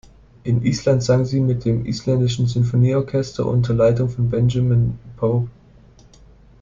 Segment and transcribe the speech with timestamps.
[0.45, 5.47] In Island sang sie mit dem Isländischen Symphonieorchester unter Leitung von Benjamin Pope.